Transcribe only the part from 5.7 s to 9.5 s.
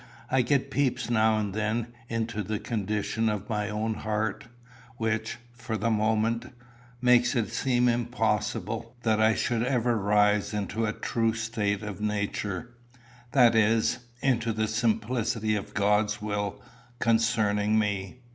the moment, make it seem impossible that I